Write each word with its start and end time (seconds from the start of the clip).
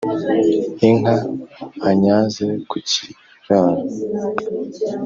inka 0.89 1.15
anyaze 1.89 2.45
ku 2.69 2.75
cyirabo, 2.89 3.81